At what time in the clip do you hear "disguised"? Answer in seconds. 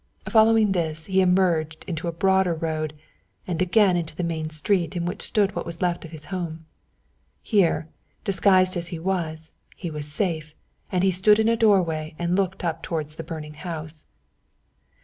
8.23-8.75